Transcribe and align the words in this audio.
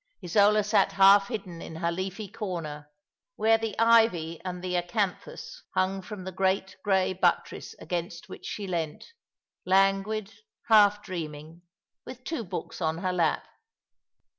Isola 0.23 0.63
sat 0.63 0.93
half 0.93 1.27
hidden 1.27 1.61
in 1.61 1.75
her 1.75 1.91
leafy 1.91 2.27
corner, 2.27 2.89
where 3.35 3.59
the 3.59 3.77
ivy 3.77 4.41
and 4.43 4.63
the 4.63 4.75
acanthus 4.75 5.61
hung 5.75 6.01
from 6.01 6.23
the 6.23 6.31
great 6.31 6.75
grey 6.83 7.13
buttress 7.13 7.75
against 7.77 8.27
which 8.27 8.47
she 8.47 8.65
leant, 8.65 9.13
languid, 9.63 10.33
half 10.69 11.03
dreaming, 11.03 11.61
with 12.03 12.23
two 12.23 12.43
books 12.43 12.81
on 12.81 12.97
her 12.97 13.13
lap. 13.13 13.45